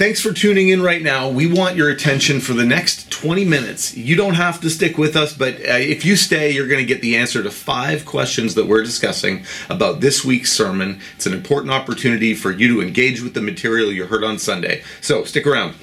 [0.00, 1.28] Thanks for tuning in right now.
[1.28, 3.94] We want your attention for the next 20 minutes.
[3.94, 6.86] You don't have to stick with us, but uh, if you stay, you're going to
[6.86, 11.02] get the answer to five questions that we're discussing about this week's sermon.
[11.16, 14.84] It's an important opportunity for you to engage with the material you heard on Sunday.
[15.02, 15.74] So stick around.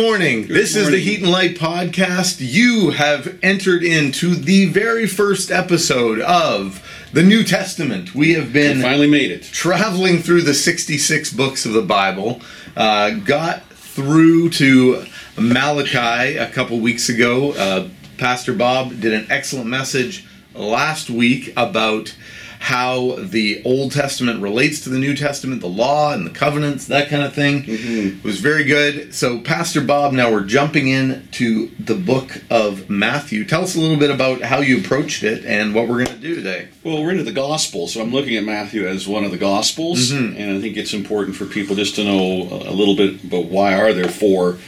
[0.00, 0.46] Morning.
[0.46, 0.98] Good this is the.
[0.98, 2.36] Heat and Light podcast.
[2.40, 8.14] You have entered into the very first episode of the New Testament.
[8.14, 9.42] We have been Finally made it.
[9.42, 12.40] traveling through the 66 books of the Bible.
[12.74, 15.04] Uh, got through to
[15.38, 17.52] Malachi a couple weeks ago.
[17.52, 22.16] Uh, Pastor Bob did an excellent message last week about
[22.62, 27.08] how the Old Testament relates to the New Testament, the law and the covenants, that
[27.08, 27.64] kind of thing.
[27.66, 29.14] It was very good.
[29.14, 33.46] So, Pastor Bob, now we're jumping in to the book of Matthew.
[33.46, 36.22] Tell us a little bit about how you approached it and what we're going to
[36.22, 36.68] do today.
[36.84, 40.12] Well, we're into the gospel, so I'm looking at Matthew as one of the gospels,
[40.12, 40.36] Mm-hmm.
[40.40, 43.74] and I think it's important for people just to know a little bit about why
[43.74, 44.58] are there four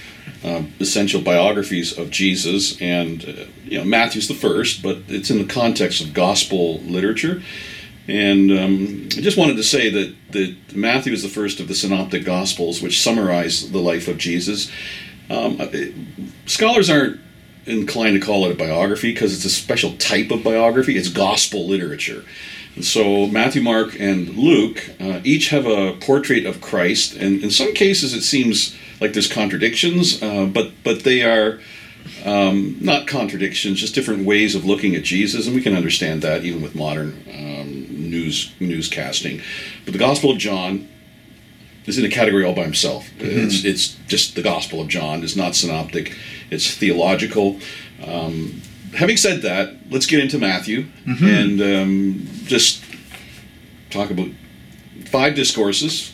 [0.43, 5.39] uh, essential biographies of Jesus, and uh, you know Matthew's the first, but it's in
[5.39, 7.43] the context of gospel literature.
[8.09, 11.75] And um, I just wanted to say that, that Matthew is the first of the
[11.75, 14.71] synoptic gospels, which summarize the life of Jesus.
[15.31, 15.95] Um, it-
[16.47, 17.21] scholars aren't
[17.65, 20.97] inclined to call it a biography because it's a special type of biography.
[20.97, 22.25] It's gospel literature.
[22.75, 27.51] And so Matthew, Mark, and Luke uh, each have a portrait of Christ, and in
[27.51, 31.61] some cases it seems like there's contradictions, uh, but but they are
[32.25, 36.45] um, not contradictions, just different ways of looking at Jesus, and we can understand that
[36.45, 37.82] even with modern um,
[38.13, 39.43] news newscasting.
[39.85, 40.89] But the Gospel of John
[41.87, 43.09] is in a category all by himself.
[43.19, 45.25] It's it's just the Gospel of John.
[45.25, 46.17] It's not synoptic.
[46.51, 47.59] It's theological.
[48.07, 48.63] Um,
[48.95, 50.87] having said that, let's get into Matthew
[51.27, 52.85] and um, just
[53.91, 54.29] talk about
[55.07, 56.13] five discourses.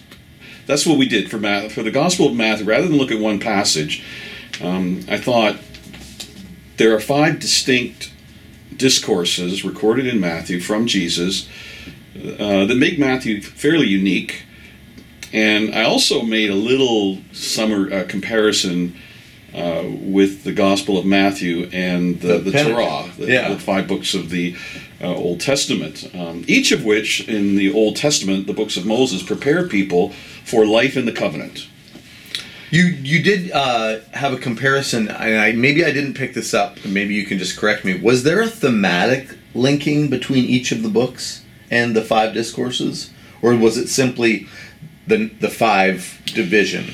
[0.66, 2.66] That's what we did for Math for the Gospel of Matthew.
[2.66, 4.03] Rather than look at one passage,
[4.62, 5.56] um, I thought
[6.76, 8.12] there are five distinct
[8.76, 11.48] discourses recorded in Matthew from Jesus
[12.16, 14.44] uh, that make Matthew fairly unique.
[15.32, 18.96] And I also made a little summer uh, comparison
[19.54, 23.48] uh, with the Gospel of Matthew and the, The the, Torah, the, Yeah.
[23.48, 24.56] the five books of the
[25.00, 26.10] uh, Old Testament.
[26.14, 30.10] Um, each of which, in the Old Testament, the books of Moses, prepare people
[30.44, 31.66] for life in the covenant.
[32.70, 36.84] You you did uh, have a comparison, and I maybe I didn't pick this up.
[36.84, 37.98] Maybe you can just correct me.
[37.98, 43.56] Was there a thematic linking between each of the books and the five discourses, or
[43.56, 44.46] was it simply
[45.06, 46.92] the the five division?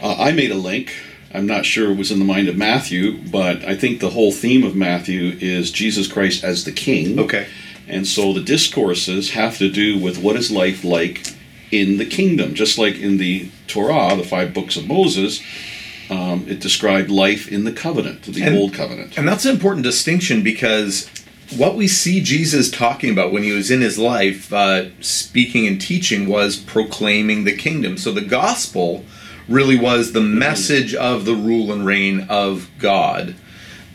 [0.00, 0.94] Uh, I made a link.
[1.34, 4.32] I'm not sure it was in the mind of Matthew, but I think the whole
[4.32, 7.18] theme of Matthew is Jesus Christ as the King.
[7.18, 7.48] Okay.
[7.88, 11.26] And so the discourses have to do with what is life like
[11.72, 12.54] in the kingdom.
[12.54, 15.40] Just like in the Torah, the five books of Moses,
[16.10, 19.14] um, it described life in the covenant, the And- old covenant.
[19.16, 21.08] And that's an important distinction because
[21.56, 25.80] what we see Jesus talking about when he was in his life, uh, speaking and
[25.80, 27.96] teaching, was proclaiming the kingdom.
[27.96, 29.04] So the gospel
[29.48, 33.34] really was the message of the rule and reign of God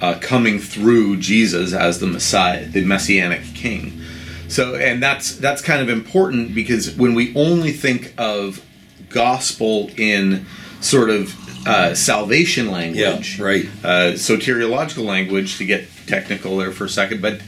[0.02, 4.00] uh, coming through Jesus as the Messiah, the Messianic King.
[4.48, 8.64] So, and that's that's kind of important because when we only think of
[9.10, 10.46] gospel in
[10.80, 13.66] sort of uh, salvation language, right.
[13.84, 17.42] uh, soteriological language to get technical there for a second, but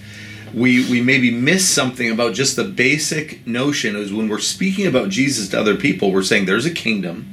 [0.54, 5.10] we we maybe miss something about just the basic notion is when we're speaking about
[5.10, 7.30] Jesus to other people, we're saying there's a kingdom,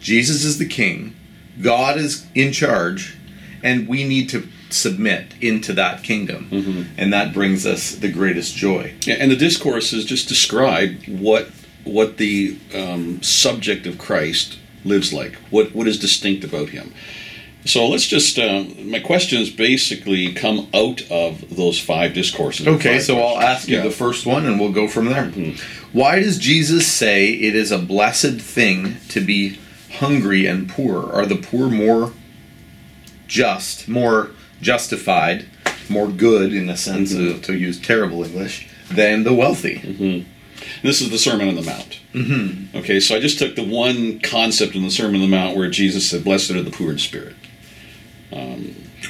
[0.00, 1.14] Jesus is the king,
[1.60, 3.16] God is in charge,
[3.62, 8.94] and we need to submit into that kingdom, and that brings us the greatest joy.
[9.02, 11.48] Yeah, and the discourses just describe what
[11.84, 15.36] what the um, subject of Christ lives like.
[15.50, 16.92] What what is distinct about him.
[17.64, 18.38] So let's just.
[18.38, 22.66] Um, my questions basically come out of those five discourses.
[22.66, 23.80] Okay, Five so I'll ask you Yeah.
[23.80, 23.88] Mm-hmm.
[23.90, 25.30] the first one and we'll go from there.
[25.92, 29.58] Why does Jesus say it is a blessed thing to be
[29.94, 31.10] hungry and poor?
[31.12, 32.12] Are the poor more
[33.26, 35.46] just, more justified,
[35.88, 37.30] more good in a sense, Mm-hmm.
[37.36, 40.24] of, to use terrible English, than the wealthy?
[40.82, 42.00] This is the Sermon on the Mount.
[42.14, 42.76] Mm-hmm.
[42.78, 45.70] Okay, so I just took the one concept in the Sermon on the Mount where
[45.70, 47.34] Jesus said, "Blessed are the poor in spirit."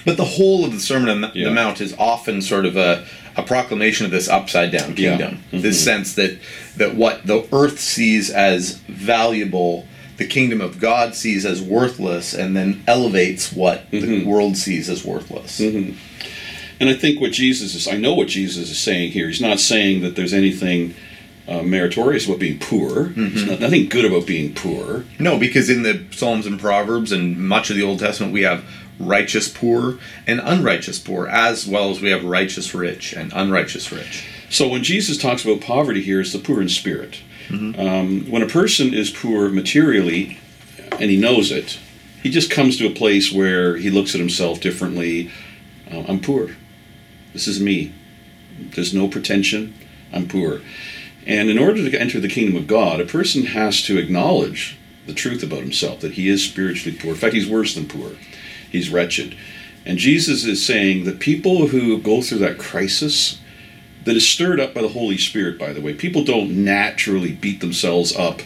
[0.04, 1.50] But the whole of the Sermon on the Yeah.
[1.50, 3.06] Mount is often sort of a,
[3.36, 5.16] a proclamation of this upside down Yeah.
[5.16, 5.42] kingdom.
[5.50, 6.38] This sense that
[6.76, 9.86] that what the earth sees as valuable,
[10.18, 14.28] the kingdom of God sees as worthless, and then elevates what the mm-hmm.
[14.28, 15.60] world sees as worthless.
[15.60, 15.96] Mm-hmm.
[16.80, 19.28] And I think what Jesus is, I know what Jesus is saying here.
[19.28, 20.94] He's not saying that there's anything
[21.48, 23.04] uh, meritorious about being poor.
[23.04, 23.50] There's mm-hmm.
[23.50, 25.04] not, nothing good about being poor.
[25.18, 28.64] No, because in the Psalms and Proverbs and much of the Old Testament, we have
[28.98, 34.26] righteous poor and unrighteous poor, as well as we have righteous rich and unrighteous rich.
[34.50, 37.20] So when Jesus talks about poverty here, it's the poor in spirit.
[37.78, 40.38] Um, when a person is poor materially,
[40.92, 41.78] and he knows it,
[42.22, 45.30] he just comes to a place where he looks at himself differently.
[45.90, 46.56] Uh, I'm poor.
[47.32, 47.94] This is me.
[48.74, 49.74] There's no pretension.
[50.12, 50.60] I'm poor.
[51.26, 55.14] And in order to enter the kingdom of God, a person has to acknowledge the
[55.14, 57.12] truth about himself that he is spiritually poor.
[57.12, 58.12] In fact, he's worse than poor.
[58.70, 59.36] He's wretched.
[59.84, 63.40] And Jesus is saying the people who go through that crisis,
[64.04, 67.60] that is stirred up by the Holy Spirit, by the way, people don't naturally beat
[67.60, 68.42] themselves up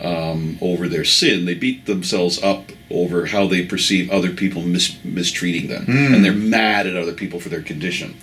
[0.00, 1.44] um, over their sin.
[1.44, 5.84] They beat themselves up over how they perceive other people mis- mistreating them.
[6.14, 8.16] And they're mad at other people for their condition.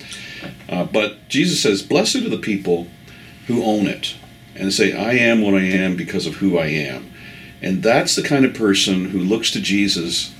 [0.67, 2.87] Uh, but Jesus says, Blessed are the people
[3.47, 4.15] who own it
[4.55, 7.11] and say, I am what I am because of who I am.
[7.61, 10.33] And that's the kind of person who looks to Jesus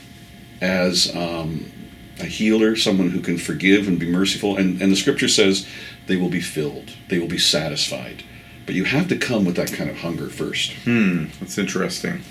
[0.61, 1.71] as um,
[2.19, 4.57] a healer, someone who can forgive and be merciful.
[4.57, 5.67] And, and the scripture says
[6.07, 8.23] they will be filled, they will be satisfied.
[8.65, 10.73] But you have to come with that kind of hunger first.
[10.83, 12.21] Hmm, That's interesting.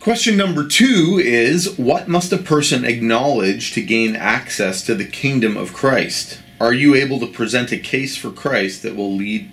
[0.00, 5.56] Question number two is What must a person acknowledge to gain access to the kingdom
[5.56, 6.40] of Christ?
[6.60, 9.50] Are you able to present a case for Christ that will lead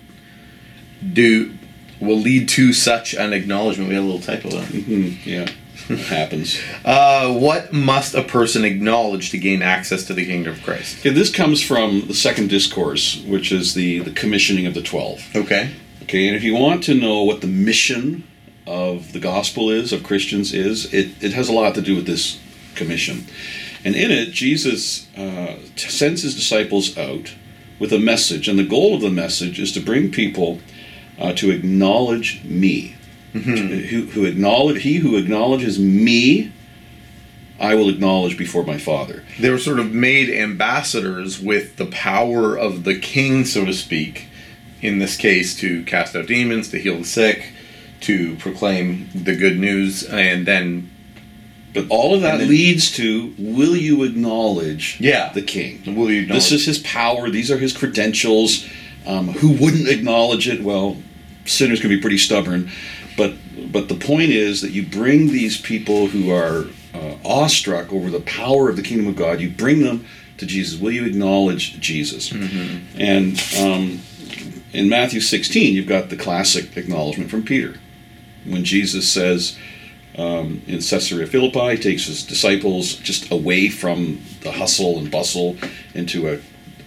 [1.12, 1.56] do
[2.00, 3.88] will lead to such an acknowledgement?
[3.88, 4.64] We had a little typo there.
[4.64, 5.54] Hmm, yeah, it
[6.08, 6.60] happens.
[6.84, 10.98] Uh, what must a person acknowledge to gain access to the kingdom of Christ?
[11.00, 15.24] Okay, this comes from the second discourse, which is the, the commissioning of the twelve.
[15.34, 15.70] Okay.
[16.02, 18.24] Okay, and if you want to know what the mission
[18.66, 22.06] of the gospel is, of Christians is, it, it has a lot to do with
[22.06, 22.40] this
[22.74, 23.26] commission.
[23.84, 27.34] And in it, Jesus uh, sends his disciples out
[27.78, 30.60] with a message, and the goal of the message is to bring people
[31.18, 32.96] uh, to acknowledge me.
[33.32, 36.52] To- who, who acknowledge he who acknowledges me,
[37.58, 39.22] I will acknowledge before my Father.
[39.38, 44.26] They were sort of made ambassadors with the power of the king, so to speak,
[44.80, 47.52] in this case, to cast out demons, to heal the sick,
[48.00, 50.90] to proclaim the good news, and then,
[51.72, 55.82] But all of that then- leads to will you acknowledge yeah, the king?
[55.96, 56.42] will you acknowledge?
[56.50, 57.30] This is his power.
[57.30, 58.66] These are his credentials.
[59.06, 60.62] Um, who wouldn't acknowledge it?
[60.62, 60.96] Well,
[61.46, 62.70] sinners can be pretty stubborn,
[63.16, 63.34] but
[63.70, 68.20] but the point is that you bring these people who are uh, awestruck over the
[68.20, 69.40] power of the kingdom of God.
[69.40, 70.06] You bring them
[70.38, 70.80] to Jesus.
[70.80, 72.30] Will you acknowledge Jesus?
[72.98, 74.00] And um,
[74.72, 77.78] in Matthew 16, you've got the classic acknowledgement from Peter
[78.44, 79.58] when Jesus says.
[80.18, 85.56] Um, in Caesarea Philippi, he takes his disciples just away from the hustle and bustle
[85.94, 86.38] into a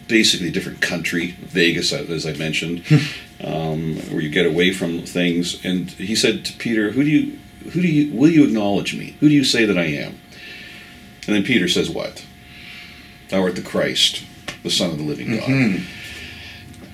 [0.08, 2.84] basically different country, Vegas, as I mentioned,
[3.46, 5.64] um, where you get away from things.
[5.64, 7.40] And he said to Peter, "Who do you,
[7.72, 9.16] who do you, will you acknowledge me?
[9.20, 10.20] Who do you say that I am?"
[11.28, 12.26] And then Peter says, "What?
[13.30, 14.24] Thou art the Christ,
[14.64, 15.82] the Son of the living God."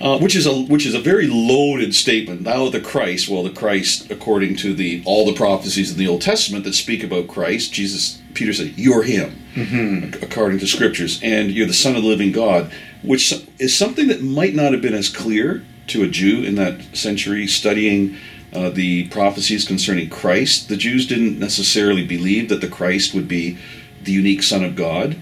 [0.01, 2.44] Uh, which is a which is a very loaded statement.
[2.44, 3.30] Thou the Christ.
[3.30, 7.03] Well, the Christ, according to the all the prophecies in the Old Testament that speak
[7.03, 11.95] about Christ, Jesus, Peter said, "You're Him." ac- according to scriptures, and you're the Son
[11.95, 12.71] of the living God,
[13.03, 16.95] which is something that might not have been as clear to a Jew in that
[16.95, 18.17] century studying
[18.53, 20.69] uh, the prophecies concerning Christ.
[20.69, 23.57] The Jews didn't necessarily believe that the Christ would be
[24.03, 25.21] the unique Son of God,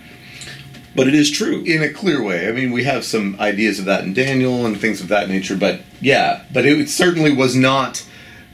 [0.95, 1.61] but it is true.
[1.63, 2.47] in a clear way.
[2.47, 5.55] I mean, we have some ideas of that in Daniel and things of that nature,
[5.55, 8.05] but yeah, but it certainly was not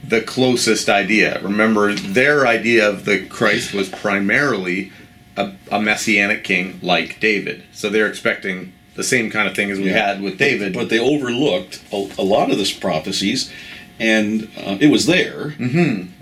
[0.04, 1.40] the closest idea.
[1.42, 4.92] Remember, their idea of the Christ was primarily
[5.36, 7.64] a, a messianic king like David.
[7.72, 10.06] So they're expecting the same kind of thing as we Yeah.
[10.06, 10.72] had with David.
[10.72, 13.52] But they overlooked a, a lot of this prophecies,
[14.00, 15.50] and uh, it was there.
[15.58, 16.12] Mm-hmm.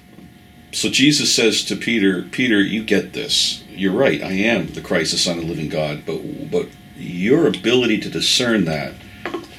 [0.73, 3.62] So Jesus says to Peter, Peter, you get this.
[3.71, 4.23] You're right.
[4.23, 6.02] I am the Christ, the Son of the living God.
[6.07, 8.93] But but your ability to discern that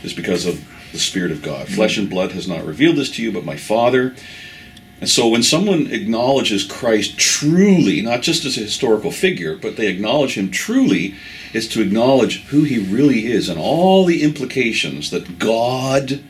[0.03, 1.67] is because of the Spirit of God.
[1.67, 4.15] Flesh and blood has not revealed this to you, but my Father.
[5.01, 9.87] And so when someone acknowledges Christ truly, not just as a historical figure, but they
[9.87, 11.15] acknowledge him truly,
[11.53, 16.23] is to acknowledge who he really is and all the implications that God,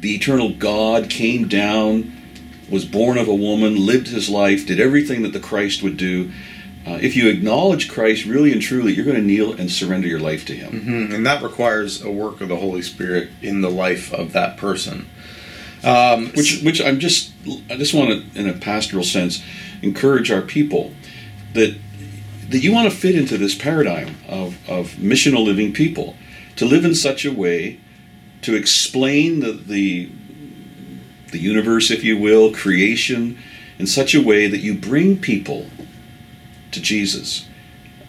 [0.00, 2.12] the eternal God, came down,
[2.70, 6.30] was born of a woman, lived his life, did everything that the Christ would do.
[6.86, 10.20] Uh, if you acknowledge Christ really and truly, you're going to kneel and surrender your
[10.20, 11.08] life to him.
[11.10, 14.56] Mhm, and that requires a work of the Holy Spirit in the life of that
[14.56, 15.06] person.
[15.84, 17.32] Um, which which I'm just
[17.70, 19.42] I just want to in a pastoral sense
[19.82, 20.92] encourage our people
[21.52, 21.76] that
[22.48, 26.16] that you want to fit into this paradigm of, of missional living people
[26.56, 27.78] to live in such a way
[28.42, 30.10] to explain the, the
[31.32, 33.36] the universe, if you will, creation,
[33.78, 35.66] in such a way that you bring people
[36.70, 37.46] to Jesus.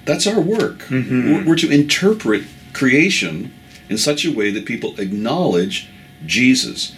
[0.06, 0.80] That's our work.
[0.88, 1.34] Mhm.
[1.34, 2.44] We're, we're to interpret
[2.74, 3.52] creation
[3.90, 5.88] in such a way that people acknowledge
[6.26, 6.94] Jesus.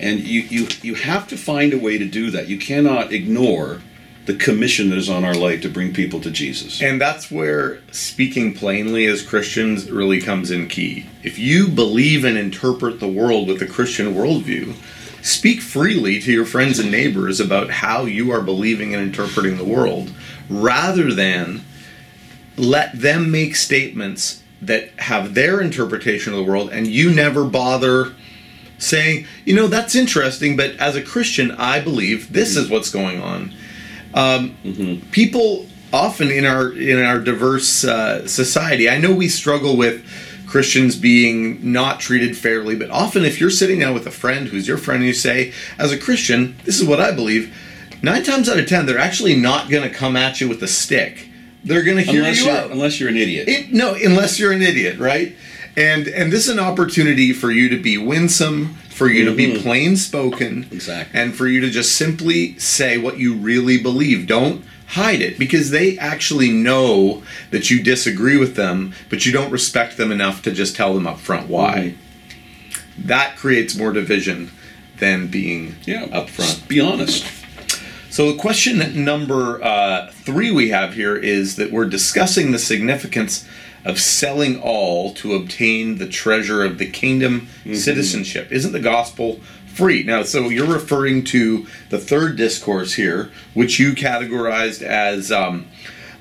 [0.00, 2.48] And you, you, you have to find a way to do that.
[2.48, 3.82] You cannot ignore
[4.24, 6.80] the commission that is on our life to bring people to Jesus.
[6.80, 11.06] And that's where speaking plainly as Christians really comes in key.
[11.22, 14.74] If you believe and interpret the world with a Christian worldview,
[15.22, 19.64] speak freely to your friends and neighbors about how you are believing and interpreting the
[19.64, 20.12] world
[20.48, 21.62] rather than
[22.56, 28.14] let them make statements that have their interpretation of the world and you never bother
[28.80, 33.20] saying, you know, that's interesting, but as a Christian, I believe this is what's going
[33.22, 33.54] on.
[34.14, 34.56] Um,
[35.12, 40.04] People often in our in our diverse uh, society, I know we struggle with
[40.46, 44.66] Christians being not treated fairly, but often if you're sitting down with a friend who's
[44.66, 47.54] your friend, and you say, as a Christian, this is what I believe.
[48.02, 50.68] Nine times out of ten, they're actually not going to come at you with a
[50.68, 51.28] stick.
[51.62, 52.70] They're going to hear unless you you're, out.
[52.70, 53.46] unless you're an idiot.
[53.46, 55.36] It, no, unless you're an idiot, right?
[55.76, 59.46] And and this is an opportunity for you to be winsome, for you to be
[59.52, 59.62] Mhm.
[59.62, 61.18] plain spoken, Exactly.
[61.20, 64.26] and for you to just simply say what you really believe.
[64.26, 67.22] Don't hide it because they actually know
[67.52, 71.06] that you disagree with them, but you don't respect them enough to just tell them
[71.06, 71.94] up front why.
[73.02, 74.50] That creates more division
[74.98, 76.66] than being yeah, up front.
[76.68, 77.24] Be honest.
[78.10, 83.44] So, the question number uh, three we have here is that we're discussing the significance
[83.84, 88.50] of selling all to obtain the treasure of the kingdom citizenship.
[88.52, 90.02] Isn't the gospel free?
[90.02, 95.32] Now, so you're referring to the third discourse here, which you categorized as.
[95.32, 95.66] Um,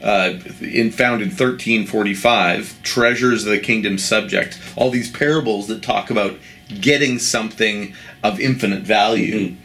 [0.01, 6.09] uh, in found in 1345 treasures of the kingdom subject all these parables that talk
[6.09, 6.39] about
[6.79, 9.57] getting something of infinite value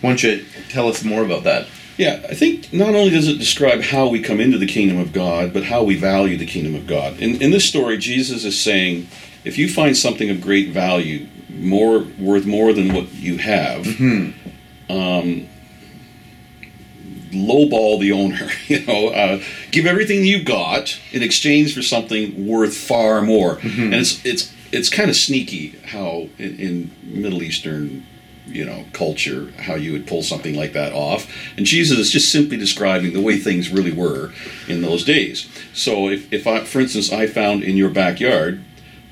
[0.00, 1.66] why don't you tell us more about that
[1.98, 5.12] Yeah, I think not only does it describe how we come into the kingdom of
[5.12, 7.18] God, but how we value the kingdom of God.
[7.18, 9.08] In, in this story, Jesus is saying,
[9.44, 13.86] if you find something of great value, more worth more than what you have,
[14.88, 15.48] um,
[17.32, 18.48] lowball the owner.
[18.68, 23.58] You know, uh, give everything you've got in exchange for something worth far more.
[23.62, 28.06] And it's it's it's kind of sneaky how in, in Middle Eastern
[28.46, 32.30] you know culture how you would pull something like that off and jesus is just
[32.30, 34.32] simply describing the way things really were
[34.68, 38.62] in those days so if, if i for instance i found in your backyard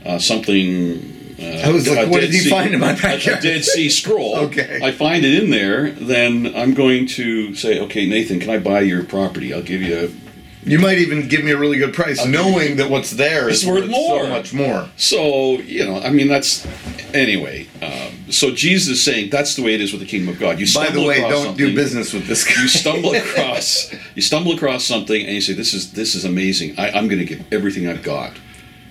[0.04, 3.38] uh, something uh, I was like, what did you Sea- find in my backyard?
[3.38, 4.36] A Dead Sea Scroll.
[4.36, 4.78] Okay.
[4.82, 8.80] I find it in there, then I'm going to say, okay, Nathan, can I buy
[8.80, 9.54] your property?
[9.54, 9.98] I'll give you.
[9.98, 13.66] a you might even give me a really good price knowing that what's there is
[13.66, 14.24] worth more.
[14.24, 16.66] so much more So you know, I mean, that's
[17.14, 17.66] anyway.
[17.80, 20.58] Um, so Jesus is saying that's the way it is with the kingdom of God.
[20.58, 22.62] You by stumble the way across don't do business with this guy.
[22.62, 26.78] You stumble across you stumble across something and you say this is this is amazing.
[26.78, 28.32] I, i'm going to give everything i've got.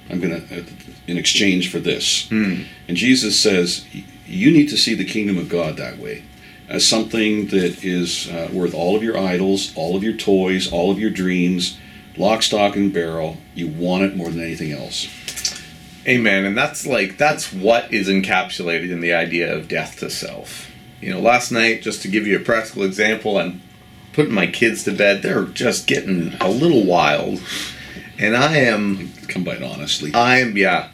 [0.09, 0.65] I'm going to
[1.07, 2.27] in exchange for this.
[2.29, 2.63] Hmm.
[2.87, 3.85] and jesus says
[4.25, 6.23] you need to see the kingdom of god that way.
[6.67, 10.91] As something that is uh, worth all of your idols all of your toys all
[10.91, 11.77] of your dreams
[12.17, 15.07] lock stock and barrel you want it more than anything else
[16.09, 16.43] Amen.
[16.43, 20.71] And that's like that's what is encapsulated in the idea of death to self.
[20.99, 23.61] You know, last night, just to give you a practical example, I'm
[24.13, 25.21] putting my kids to bed.
[25.21, 27.41] They're just getting a little wild.
[28.17, 30.89] And I am come by it honestly I am yeah.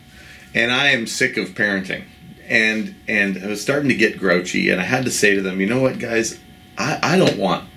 [0.53, 2.03] And I am sick of parenting.
[2.47, 5.61] And and I was starting to get grouchy and I had to say to them,
[5.61, 6.39] you know what guys,
[6.77, 7.69] I, I don't want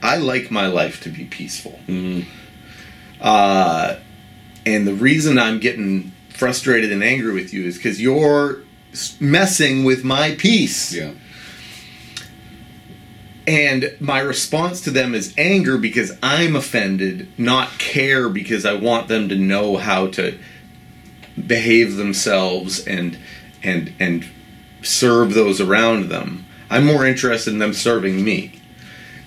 [0.00, 1.80] I like my life to be peaceful.
[1.88, 2.24] Mhm.
[3.20, 3.96] Uh,
[4.64, 8.60] and the reason I'm getting frustrated and angry with you is because you're
[9.20, 10.92] messing with my peace.
[10.92, 11.12] yeah
[13.46, 19.08] And my response to them is anger because I'm offended, not care because I want
[19.08, 20.38] them to know how to
[21.46, 23.18] behave themselves and
[23.62, 24.24] and and
[24.82, 26.44] serve those around them.
[26.70, 28.60] I'm more interested in them serving me.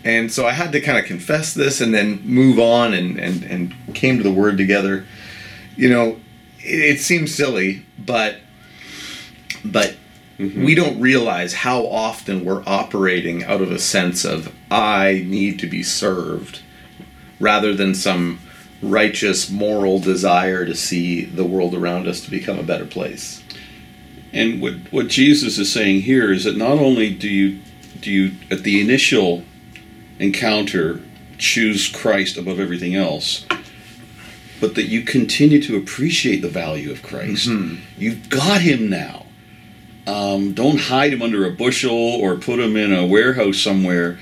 [0.03, 3.43] And so I had to kind of confess this and then move on and, and,
[3.43, 5.05] and came to the word together.
[5.75, 6.19] You know,
[6.67, 8.37] it, seems silly, but
[9.63, 9.95] but
[10.37, 10.63] mm-hmm.
[10.63, 15.67] we don't realize how often we're operating out of a sense of I need to
[15.67, 16.61] be served
[17.39, 18.39] rather than some
[18.81, 23.43] righteous moral desire to see the world around us to become a better place.
[24.33, 27.59] And what what Jesus is saying here is that not only do you
[27.99, 29.43] do you at the initial
[30.19, 31.01] encounter
[31.37, 33.46] choose Christ above everything else,
[34.59, 37.49] but that you continue to appreciate the value of Christ.
[37.97, 39.25] You've got him now.
[40.07, 44.17] Um, don't hide him under a bushel or put him in a warehouse somewhere,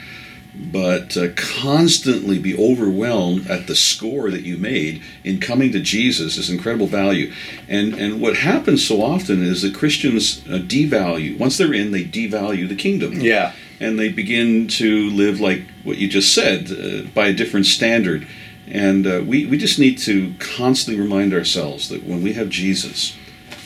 [0.55, 6.37] but uh, constantly be overwhelmed at the score that you made in coming to Jesus
[6.37, 7.31] is incredible value.
[7.67, 12.03] And and what happens so often is that Christians uh, devalue once they're in, they
[12.03, 13.51] devalue the kingdom Yeah.
[13.79, 18.25] and they begin to live like what you just said uh, by a different standard.
[18.67, 23.15] And uh, we, we just need to constantly remind ourselves that when we have Jesus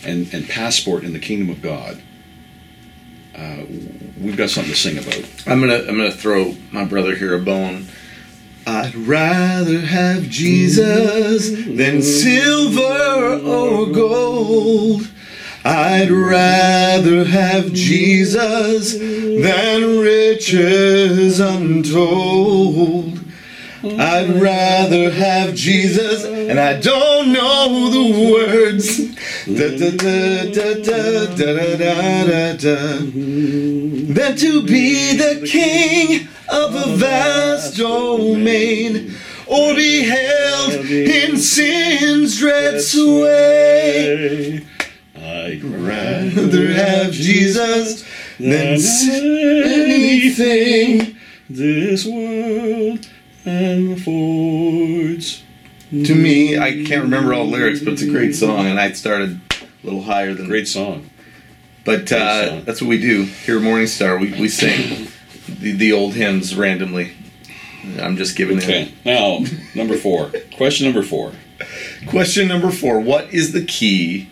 [0.04, 2.02] and, and passport in the kingdom of God,
[3.36, 3.64] uh,
[4.20, 5.24] we've got something to sing about.
[5.48, 7.88] I'm gonna I'm gonna throw my brother here a bone.
[8.68, 15.10] I'd rather have Jesus than silver or gold.
[15.64, 23.20] I'd rather have Jesus than riches untold.
[23.82, 28.98] I'd rather have Jesus, and I don't know the words.
[29.46, 30.44] Da, da, da,
[34.14, 39.16] than to be the king of a vast domain,
[39.48, 44.66] or be held in sin's dread sway.
[45.16, 48.04] I'd rather have Jesus
[48.38, 48.78] than
[49.72, 51.16] anything
[51.50, 53.08] this world
[53.50, 55.44] affords.
[55.92, 58.92] To me, I can't remember all the lyrics, but it's a great song, and I
[58.92, 60.48] started a little higher than.
[60.48, 61.10] Great song.
[61.84, 62.64] But uh, song.
[62.66, 64.18] that's what we do here at Morning Star.
[64.20, 65.08] We, we sing
[65.48, 67.14] the, the old hymns randomly.
[68.00, 69.06] I'm just giving it Okay, it.
[69.06, 69.40] now,
[69.74, 70.32] number four.
[70.56, 71.32] Question number four.
[72.08, 74.30] Question number four What is the key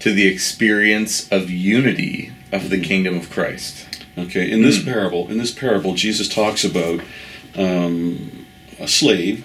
[0.00, 4.04] to the experience of unity of the kingdom of Christ?
[4.18, 7.00] Okay, in this parable, in this parable, Jesus talks about
[7.54, 8.35] um,
[8.78, 9.44] a slave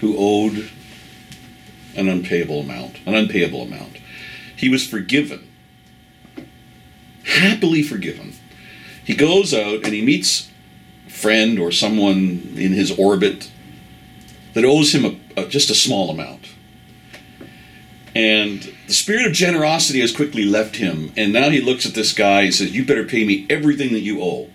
[0.00, 0.70] who owed
[1.96, 3.98] an unpayable amount, an unpayable amount.
[4.56, 5.48] He was forgiven,
[7.24, 8.34] happily forgiven.
[9.04, 10.50] He goes out and he meets
[11.06, 13.50] a friend or someone in his orbit
[14.54, 16.48] that owes him a, a, just a small amount.
[18.14, 22.12] And the spirit of generosity has quickly left him, and now he looks at this
[22.12, 24.50] guy and says, You better pay me everything that you owe,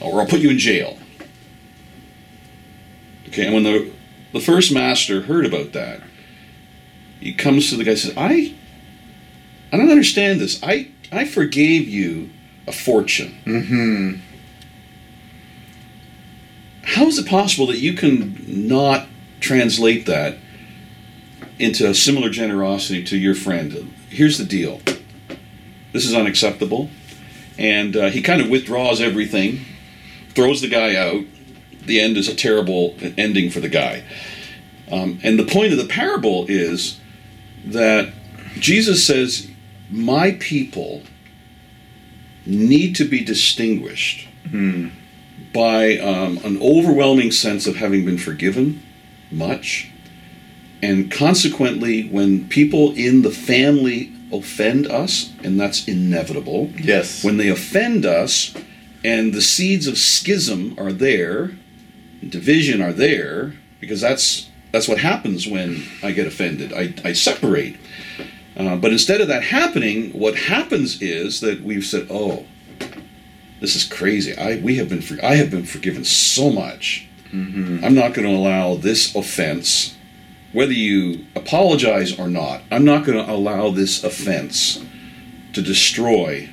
[0.00, 0.98] or I'll put you in jail.
[3.34, 3.90] Okay, and when the,
[4.32, 6.00] the first master heard about that,
[7.18, 8.54] he comes to the guy and says, I
[9.72, 10.62] I don't understand this.
[10.62, 12.30] I, I forgave you
[12.68, 13.34] a fortune.
[13.44, 14.20] Mm-hmm.
[16.84, 19.08] How is it possible that you can not
[19.40, 20.36] translate that
[21.58, 23.92] into a similar generosity to your friend?
[24.10, 24.80] Here's the deal
[25.92, 26.88] this is unacceptable.
[27.58, 29.64] And uh, he kind of withdraws everything,
[30.36, 31.24] throws the guy out.
[31.86, 34.04] The end is a terrible ending for the guy.
[34.90, 36.98] Um, and the point of the parable is
[37.66, 38.12] that
[38.58, 39.48] Jesus says,
[39.90, 41.02] My people
[42.46, 44.28] need to be distinguished
[45.52, 48.82] by um, an overwhelming sense of having been forgiven
[49.30, 49.90] much.
[50.82, 57.24] And consequently, when people in the family offend us, and that's inevitable, Yes.
[57.24, 58.54] when they offend us
[59.02, 61.52] and the seeds of schism are there,
[62.28, 66.72] division are there, because that's that's what happens when I get offended.
[66.72, 67.76] I, I separate.
[68.56, 72.44] Uh, but instead of that happening, what happens is that we've said, "Oh,
[73.60, 74.36] this is crazy.
[74.36, 77.08] I we have been for, I have been forgiven so much.
[77.84, 79.96] I'm not going to allow this offense,
[80.52, 82.62] whether you apologize or not.
[82.70, 84.84] I'm not going to allow this offense
[85.52, 86.50] to destroy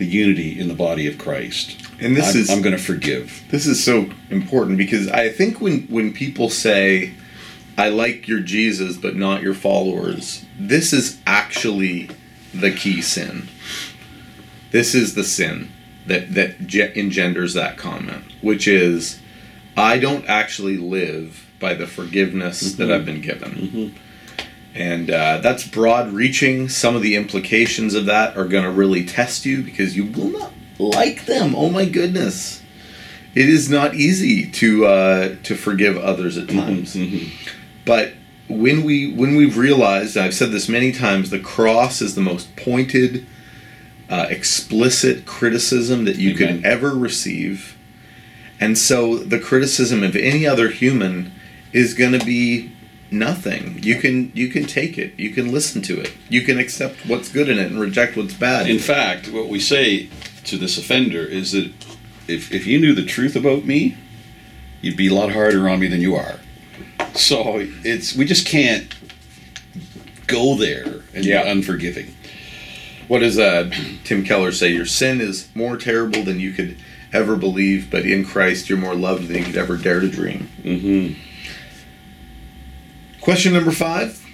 [0.00, 1.78] the unity in the body of Christ.
[2.00, 3.44] And this I'm, is I'm going to forgive.
[3.50, 7.12] This is so important because I think when when people say
[7.76, 12.08] I like your Jesus but not your followers, this is actually
[12.54, 13.48] the key sin.
[14.70, 15.70] This is the sin
[16.06, 19.20] that that ge- engenders that comment, which is
[19.76, 22.82] I don't actually live by the forgiveness mm-hmm.
[22.82, 23.52] that I've been given.
[23.52, 23.96] Mm-hmm.
[24.74, 26.68] And uh, that's broad reaching.
[26.68, 30.30] Some of the implications of that are going to really test you because you will
[30.30, 31.54] not like them.
[31.54, 32.60] Oh my goodness
[33.34, 36.96] it is not easy to uh, to forgive others at times.
[37.84, 38.14] But
[38.48, 42.54] when we when we've realized, I've said this many times, the cross is the most
[42.56, 43.26] pointed,
[44.08, 46.56] uh, explicit criticism that you Amen.
[46.56, 47.76] could ever receive,
[48.58, 51.32] and so the criticism of any other human
[51.72, 52.72] is going to be
[53.10, 53.78] nothing.
[53.82, 57.28] You can you can take it, you can listen to it, you can accept what's
[57.30, 58.68] good in it and reject what's bad.
[58.68, 60.08] In fact, what we say
[60.44, 61.72] to this offender is that
[62.28, 63.96] if, if you knew the truth about me,
[64.80, 66.38] you'd be a lot harder on me than you are.
[67.14, 68.94] So it's we just can't
[70.26, 71.42] go there and Yeah.
[71.44, 72.14] be unforgiving.
[73.08, 73.70] What does uh,
[74.04, 74.68] Tim Keller say?
[74.72, 76.76] Your sin is more terrible than you could
[77.12, 80.48] ever believe, but in Christ you're more loved than you could ever dare to dream.
[80.62, 81.20] Mm-hmm.
[83.20, 84.24] Question number five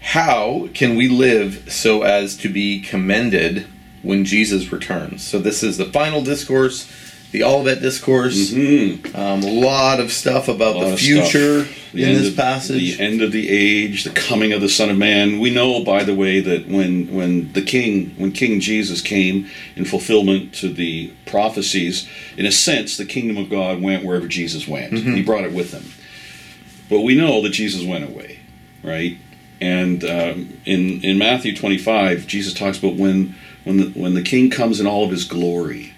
[0.00, 3.66] How can we live so as to be commended
[4.02, 5.22] when Jesus returns?
[5.22, 6.90] So, this is the final discourse,
[7.32, 8.50] the Olivet Discourse.
[8.50, 9.14] Mm-hmm.
[9.14, 11.68] Um, a lot of stuff about the future.
[11.92, 12.96] The in this of- passage.
[12.96, 15.38] The end of the age, the coming of the Son of Man.
[15.38, 19.84] We know, by the way, that when when the King, when King Jesus came in
[19.84, 24.94] fulfillment to the prophecies, in a sense, the kingdom of God went wherever Jesus went.
[24.94, 25.14] Mm-hmm.
[25.14, 25.84] He brought it with him.
[26.92, 28.40] But we know that Jesus went away,
[28.82, 29.16] right?
[29.62, 34.50] And um, in in Matthew 25, Jesus talks about when when the when the King
[34.50, 35.94] comes in all of his glory,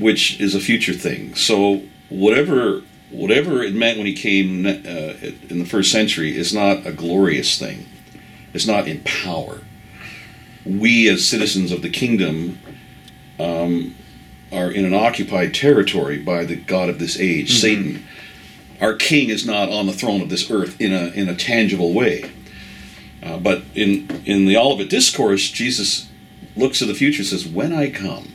[0.00, 1.36] which is a future thing.
[1.36, 2.82] So whatever
[3.12, 5.14] whatever it meant when he came uh,
[5.48, 7.86] in the first century is not a glorious thing.
[8.52, 9.60] It's not in power.
[10.64, 12.58] We as citizens of the kingdom
[13.38, 13.94] um,
[14.50, 18.04] are in an occupied territory by the god of this age, Satan.
[18.80, 21.92] Our king is not on the throne of this earth in a in a tangible
[21.92, 22.30] way.
[23.22, 26.08] Uh, but in in the Olivet Discourse, Jesus
[26.56, 28.32] looks to the future and says, "When I come."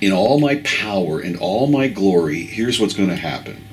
[0.00, 3.66] in all my power and all my glory, here's what's going to happen.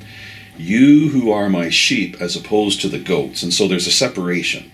[0.58, 3.44] You who are my sheep, as opposed to the goats.
[3.44, 4.72] And so there's a separation.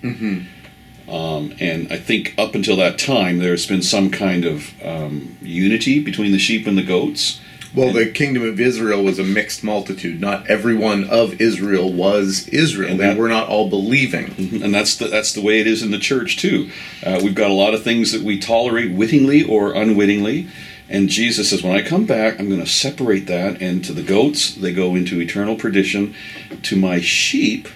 [1.11, 6.03] Um, and I think up until that time, there's been some kind of um, unity
[6.03, 7.39] between the sheep and the goats.
[7.75, 10.19] Well, the kingdom of Israel was a mixed multitude.
[10.19, 12.91] Not everyone of Israel was Israel.
[12.91, 14.61] And they that- were not all believing.
[14.63, 16.71] and that's the, that's the way it is in the church too.
[17.05, 20.47] Uh, we've got a lot of things that we tolerate wittingly or unwittingly,
[20.89, 23.61] and Jesus says, "When I come back, I'm going to separate that.
[23.61, 26.15] And to the goats, they go into eternal perdition.
[26.63, 27.67] To my sheep,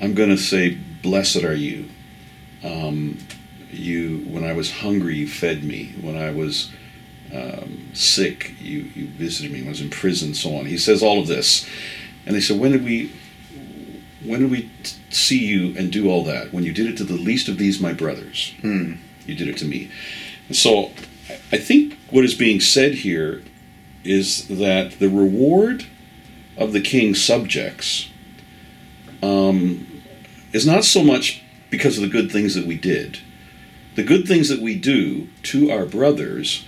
[0.00, 1.88] I'm going to say, Blessed are you.
[2.64, 3.18] Um,
[3.70, 5.94] you, when I was hungry, you fed me.
[6.00, 6.70] When I was
[7.32, 9.58] um, sick, you you visited me.
[9.60, 11.66] When I was in prison, so on." He says all of this,
[12.26, 13.12] and they said, "When did we?"
[14.24, 16.52] when did we t- see you and do all that?
[16.52, 18.92] When you did it to the least of these, my brothers, Hmm.
[19.26, 19.88] you did it to me.
[20.46, 20.92] And so
[21.28, 23.42] I- I think what is being said here
[24.04, 25.86] is that the reward
[26.56, 28.06] of the king's subjects
[29.24, 29.86] um,
[30.52, 31.40] is not so much
[31.70, 33.18] because of the good things that we did.
[33.96, 36.64] The good things that we do to our brothers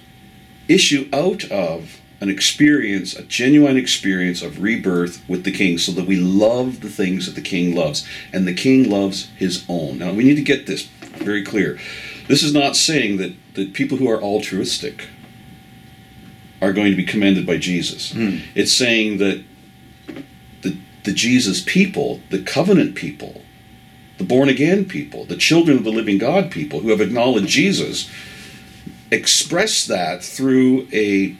[0.68, 6.06] issue out of an experience, a genuine experience of rebirth with the king, so that
[6.06, 8.06] we love the things that the king loves.
[8.32, 9.98] And the king loves his own.
[9.98, 10.82] Now, we need to get this
[11.16, 11.78] very clear.
[12.28, 15.08] This is not saying that, that people who are altruistic
[16.62, 18.12] are going to be commended by Jesus.
[18.12, 18.38] Hmm.
[18.54, 19.44] It's saying that
[20.62, 23.42] the, the Jesus people, the covenant people,
[24.16, 28.10] the born again people, the children of the living God people who have acknowledged Jesus,
[29.14, 31.36] express that through a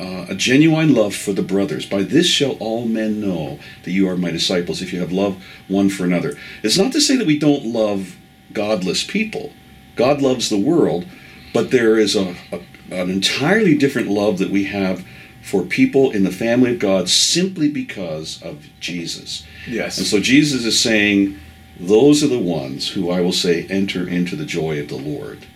[0.00, 1.86] uh, a genuine love for the brothers.
[1.86, 5.42] By this shall all men know that you are my disciples if you have love
[5.68, 6.34] one for another.
[6.64, 8.16] It's not to say that we don't love
[8.52, 9.52] godless people.
[9.94, 11.06] God loves the world,
[11.52, 15.06] but there is a, a an entirely different love that we have
[15.42, 19.44] for people in the family of God simply because of Jesus.
[19.66, 19.98] Yes.
[19.98, 21.38] And so Jesus is saying,
[21.78, 25.46] those are the ones who I will say enter into the joy of the Lord.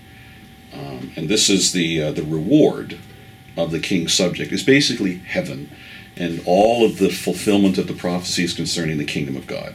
[0.73, 2.99] Um, and this is the uh, the reward
[3.57, 5.71] of the king's subject is basically heaven
[6.17, 9.75] and all of the fulfillment of the prophecies concerning the kingdom of God.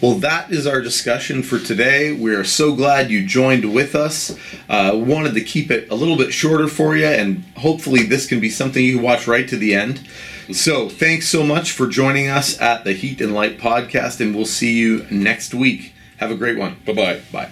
[0.00, 2.12] Well, that is our discussion for today.
[2.12, 4.36] We are so glad you joined with us.
[4.68, 8.38] Uh, wanted to keep it a little bit shorter for you, and hopefully, this can
[8.38, 10.06] be something you watch right to the end.
[10.52, 14.44] So, thanks so much for joining us at the Heat and Light podcast, and we'll
[14.44, 15.94] see you next week.
[16.18, 16.76] Have a great one.
[16.84, 17.20] Bye bye.
[17.32, 17.50] Bye.